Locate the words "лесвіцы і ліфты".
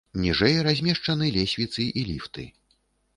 1.35-2.47